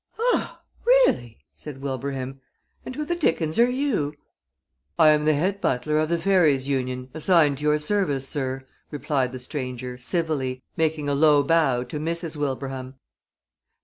[0.17, 0.59] "Ah!
[0.83, 2.41] Really?" said Wilbraham.
[2.83, 4.15] "And who the dickens are you?"
[4.97, 9.31] "I am the head butler of the Fairies' Union assigned to your service, sir," replied
[9.31, 12.35] the stranger, civilly, making a low bow to Mrs.
[12.35, 12.95] Wilbraham.